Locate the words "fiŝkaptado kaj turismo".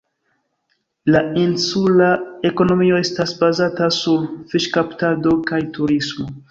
4.55-6.33